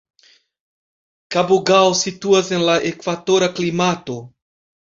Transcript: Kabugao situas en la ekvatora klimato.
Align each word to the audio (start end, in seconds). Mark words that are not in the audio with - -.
Kabugao 1.35 1.93
situas 2.01 2.51
en 2.59 2.65
la 2.71 2.79
ekvatora 2.93 3.55
klimato. 3.61 4.19